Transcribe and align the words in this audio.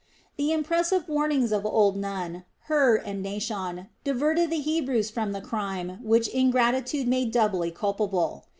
The 0.35 0.51
impressive 0.51 1.07
warnings 1.07 1.51
of 1.51 1.63
old 1.63 1.95
Nun, 1.95 2.43
Hur, 2.61 2.95
and 3.05 3.23
Naashon 3.23 3.89
diverted 4.03 4.49
the 4.49 4.59
Hebrews 4.59 5.11
from 5.11 5.31
the 5.31 5.41
crime 5.41 5.99
which 6.03 6.27
ingratitude 6.29 7.07
made 7.07 7.29
doubly 7.29 7.69
culpable. 7.69 8.47